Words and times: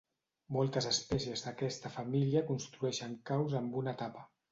Moltes 0.55 0.85
espècies 0.91 1.43
d'aquesta 1.47 1.91
família 1.97 2.43
construeixen 2.47 3.13
caus 3.31 3.55
amb 3.61 3.77
una 3.83 3.95
tapa. 4.01 4.25